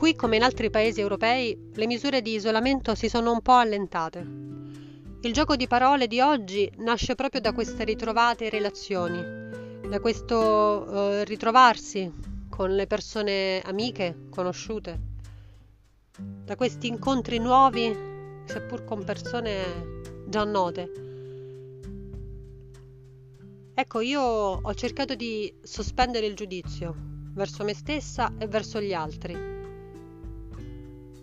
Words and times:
Qui, 0.00 0.16
come 0.16 0.36
in 0.36 0.42
altri 0.42 0.70
paesi 0.70 0.98
europei, 0.98 1.72
le 1.74 1.86
misure 1.86 2.22
di 2.22 2.32
isolamento 2.32 2.94
si 2.94 3.10
sono 3.10 3.32
un 3.32 3.42
po' 3.42 3.52
allentate. 3.52 4.26
Il 5.20 5.30
gioco 5.34 5.56
di 5.56 5.66
parole 5.66 6.06
di 6.06 6.20
oggi 6.20 6.72
nasce 6.78 7.14
proprio 7.14 7.42
da 7.42 7.52
queste 7.52 7.84
ritrovate 7.84 8.48
relazioni, 8.48 9.22
da 9.86 10.00
questo 10.00 10.86
eh, 10.86 11.24
ritrovarsi 11.24 12.10
con 12.48 12.74
le 12.74 12.86
persone 12.86 13.60
amiche, 13.60 14.28
conosciute, 14.30 14.98
da 16.16 16.56
questi 16.56 16.86
incontri 16.86 17.38
nuovi, 17.38 17.94
seppur 18.46 18.84
con 18.84 19.04
persone 19.04 20.00
già 20.28 20.44
note. 20.44 20.92
Ecco, 23.74 24.00
io 24.00 24.22
ho 24.22 24.74
cercato 24.74 25.14
di 25.14 25.52
sospendere 25.62 26.24
il 26.24 26.34
giudizio 26.34 26.96
verso 27.34 27.64
me 27.64 27.74
stessa 27.74 28.32
e 28.38 28.46
verso 28.46 28.80
gli 28.80 28.94
altri 28.94 29.58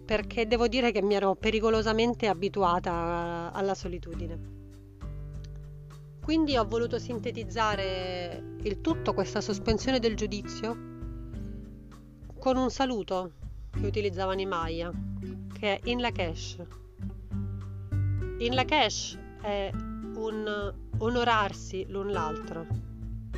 perché 0.07 0.47
devo 0.47 0.70
dire 0.70 0.93
che 0.93 1.02
mi 1.02 1.16
ero 1.16 1.35
pericolosamente 1.35 2.27
abituata 2.27 3.52
alla 3.53 3.75
solitudine. 3.75 4.55
Quindi 6.23 6.55
ho 6.55 6.66
voluto 6.66 6.97
sintetizzare 6.97 8.55
il 8.61 8.80
tutto, 8.80 9.13
questa 9.13 9.41
sospensione 9.41 9.99
del 9.99 10.16
giudizio, 10.16 10.77
con 12.39 12.55
un 12.55 12.70
saluto 12.70 13.31
che 13.70 13.85
utilizzavano 13.85 14.39
i 14.39 14.45
Maya, 14.45 14.89
che 15.59 15.77
è 15.77 15.89
in 15.89 15.99
Lakesh. 15.99 16.58
In 18.38 18.53
Lakesh 18.53 19.19
è 19.41 19.69
un 19.73 20.73
onorarsi 21.00 21.85
l'un 21.89 22.11
l'altro, 22.11 22.66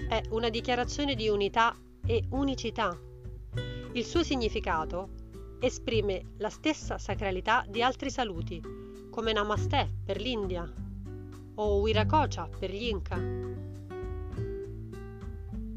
è 0.07 0.21
una 0.29 0.49
dichiarazione 0.49 1.15
di 1.15 1.29
unità 1.29 1.75
e 2.05 2.25
unicità. 2.29 2.95
Il 3.93 4.05
suo 4.05 4.21
significato 4.21 5.17
esprime 5.59 6.33
la 6.37 6.49
stessa 6.49 6.97
sacralità 6.97 7.65
di 7.67 7.81
altri 7.81 8.09
saluti, 8.09 8.61
come 9.09 9.33
Namaste 9.33 9.89
per 10.05 10.21
l'India 10.21 10.71
o 11.55 11.79
Wiracocha 11.79 12.47
per 12.47 12.71
gli 12.71 12.83
Inca. 12.83 13.17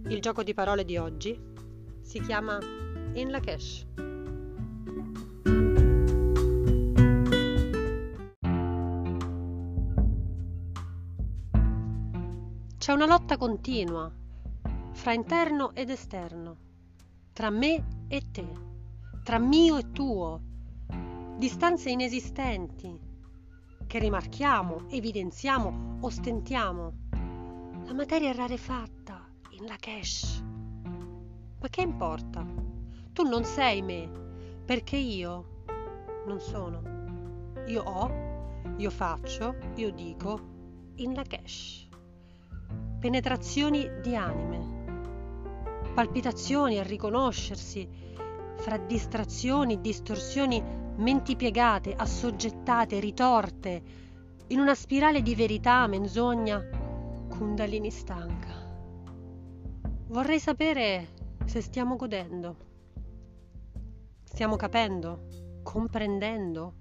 Il 0.09 0.21
gioco 0.21 0.43
di 0.43 0.55
parole 0.55 0.85
di 0.85 0.97
oggi 0.97 1.37
si 2.01 2.21
chiama 2.21 2.59
In 3.15 3.31
Lakesh. 3.31 3.87
C'è 12.79 12.93
una 12.93 13.07
lotta 13.07 13.37
continua 13.37 14.11
fra 14.93 15.13
interno 15.13 15.73
ed 15.75 15.91
esterno, 15.91 16.57
tra 17.33 17.49
me 17.51 18.07
e 18.09 18.23
te 18.31 18.72
tra 19.23 19.39
mio 19.39 19.77
e 19.77 19.93
tuo, 19.93 20.41
distanze 21.39 21.91
inesistenti 21.91 22.99
che 23.87 23.99
rimarchiamo, 24.01 24.89
evidenziamo, 24.89 25.99
ostentiamo. 26.01 26.93
La 27.85 27.95
materia 27.95 28.31
è 28.31 28.35
rarefatta 28.35 29.25
in 29.51 29.67
Lakesh. 29.67 30.43
Ma 31.61 31.69
che 31.69 31.83
importa? 31.83 32.45
Tu 33.13 33.23
non 33.23 33.45
sei 33.45 33.81
me, 33.83 34.11
perché 34.65 34.97
io 34.97 35.63
non 36.27 36.41
sono. 36.41 36.83
Io 37.67 37.83
ho, 37.83 38.11
io 38.77 38.91
faccio, 38.91 39.55
io 39.77 39.93
dico 39.93 40.41
in 40.97 41.15
Lakesh. 41.15 41.87
Penetrazioni 42.99 43.89
di 44.03 44.17
anime, 44.17 45.93
palpitazioni 45.95 46.79
a 46.79 46.83
riconoscersi, 46.83 47.89
fra 48.63 48.77
distrazioni, 48.77 49.81
distorsioni, 49.81 50.63
menti 50.99 51.35
piegate, 51.35 51.95
assoggettate, 51.95 53.01
ritorte, 53.01 53.83
in 54.47 54.61
una 54.61 54.77
spirale 54.77 55.21
di 55.21 55.35
verità, 55.35 55.85
menzogna, 55.89 56.65
Kundalini 57.29 57.91
stanca. 57.91 58.55
Vorrei 60.07 60.39
sapere 60.39 61.09
se 61.45 61.61
stiamo 61.61 61.97
godendo. 61.97 62.57
Stiamo 64.23 64.55
capendo, 64.55 65.27
comprendendo, 65.65 66.75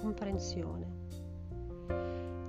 comprensione. 0.00 0.98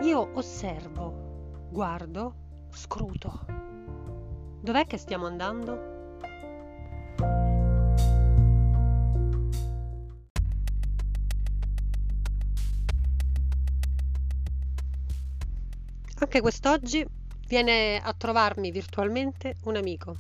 Io 0.01 0.31
osservo, 0.33 1.67
guardo, 1.69 2.67
scruto. 2.71 3.45
Dov'è 4.59 4.87
che 4.87 4.97
stiamo 4.97 5.27
andando? 5.27 5.90
Anche 16.21 16.39
quest'oggi 16.39 17.03
viene 17.47 17.99
a 17.99 18.13
trovarmi 18.13 18.69
virtualmente 18.69 19.55
un 19.63 19.75
amico. 19.75 20.15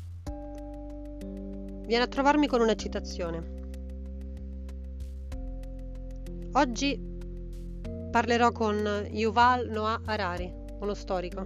Viene 1.85 2.03
a 2.03 2.07
trovarmi 2.07 2.47
con 2.47 2.59
una 2.59 2.73
citazione. 2.73 3.59
Oggi 6.53 6.99
parlerò 8.09 8.51
con 8.51 9.07
Yuval 9.11 9.69
Noah 9.69 10.01
Harari, 10.03 10.51
uno 10.79 10.95
storico, 10.95 11.43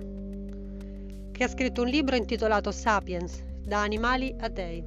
che 1.34 1.44
ha 1.44 1.50
scritto 1.50 1.82
un 1.82 1.90
libro 1.90 2.16
intitolato 2.16 2.72
Sapiens, 2.72 3.44
da 3.60 3.82
animali 3.82 4.34
a 4.40 4.48
dei. 4.48 4.82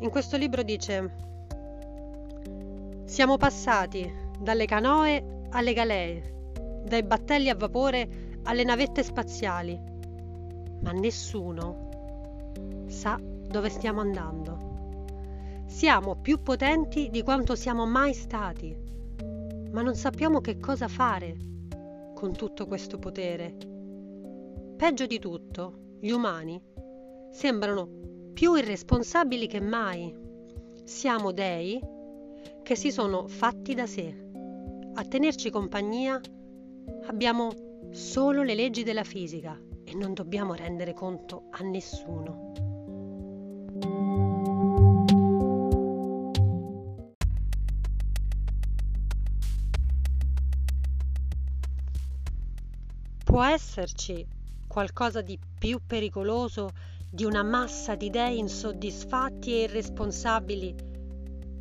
In 0.00 0.08
questo 0.08 0.38
libro 0.38 0.62
dice 0.62 1.14
Siamo 3.04 3.36
passati 3.36 4.10
dalle 4.40 4.64
canoe 4.64 5.42
alle 5.50 5.74
galee, 5.74 6.33
dai 6.84 7.02
battelli 7.02 7.48
a 7.48 7.54
vapore 7.54 8.38
alle 8.44 8.64
navette 8.64 9.02
spaziali, 9.02 9.80
ma 10.82 10.92
nessuno 10.92 12.82
sa 12.86 13.18
dove 13.20 13.68
stiamo 13.70 14.00
andando. 14.00 14.72
Siamo 15.66 16.16
più 16.16 16.42
potenti 16.42 17.08
di 17.10 17.22
quanto 17.22 17.54
siamo 17.54 17.86
mai 17.86 18.12
stati, 18.12 18.76
ma 19.70 19.82
non 19.82 19.94
sappiamo 19.94 20.40
che 20.40 20.58
cosa 20.58 20.88
fare 20.88 21.36
con 22.14 22.32
tutto 22.32 22.66
questo 22.66 22.98
potere. 22.98 23.56
Peggio 24.76 25.06
di 25.06 25.18
tutto, 25.18 25.96
gli 26.00 26.10
umani 26.10 26.60
sembrano 27.30 27.88
più 28.32 28.54
irresponsabili 28.54 29.46
che 29.46 29.60
mai. 29.60 30.14
Siamo 30.84 31.32
dei 31.32 31.80
che 32.62 32.76
si 32.76 32.90
sono 32.90 33.26
fatti 33.26 33.74
da 33.74 33.86
sé 33.86 34.22
a 34.94 35.04
tenerci 35.04 35.50
compagnia 35.50 36.20
Abbiamo 37.06 37.52
solo 37.92 38.42
le 38.42 38.54
leggi 38.54 38.82
della 38.82 39.04
fisica 39.04 39.60
e 39.84 39.94
non 39.94 40.14
dobbiamo 40.14 40.54
rendere 40.54 40.94
conto 40.94 41.48
a 41.50 41.62
nessuno. 41.62 42.52
Può 53.22 53.44
esserci 53.44 54.26
qualcosa 54.66 55.20
di 55.20 55.38
più 55.58 55.80
pericoloso 55.86 56.70
di 57.10 57.24
una 57.24 57.42
massa 57.42 57.94
di 57.94 58.08
dei 58.08 58.38
insoddisfatti 58.38 59.52
e 59.52 59.62
irresponsabili 59.62 60.74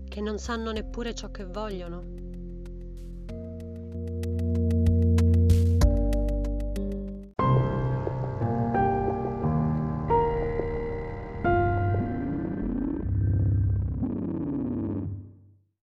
che 0.07 0.21
non 0.21 0.37
sanno 0.37 0.71
neppure 0.71 1.13
ciò 1.13 1.29
che 1.31 1.45
vogliono? 1.45 2.22